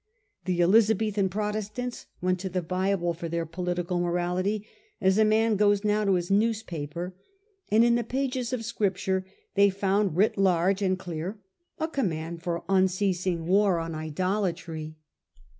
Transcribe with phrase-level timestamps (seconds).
[0.45, 4.65] The Elizabethan Protestants went to the Bible for their political morality
[4.99, 7.13] as a man goes now to his newspaper;
[7.69, 11.37] and in the pages of Scripture they found writ large and clear
[11.77, 14.95] a command for unceasing war on idolatry.